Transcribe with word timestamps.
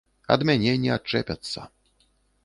Ад 0.35 0.43
мяне 0.49 0.71
не 0.85 0.89
адчэпяцца. 0.95 1.67